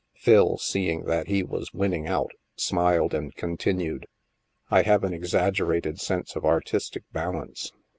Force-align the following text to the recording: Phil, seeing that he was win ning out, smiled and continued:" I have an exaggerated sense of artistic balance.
Phil, 0.15 0.57
seeing 0.57 1.03
that 1.03 1.27
he 1.27 1.43
was 1.43 1.75
win 1.75 1.91
ning 1.91 2.07
out, 2.07 2.31
smiled 2.55 3.13
and 3.13 3.35
continued:" 3.35 4.07
I 4.71 4.81
have 4.81 5.03
an 5.03 5.13
exaggerated 5.13 5.99
sense 5.99 6.35
of 6.35 6.43
artistic 6.43 7.03
balance. 7.11 7.71